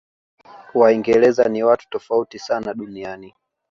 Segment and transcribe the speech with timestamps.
[0.73, 3.33] waingereza ni watu tofauti sana duniani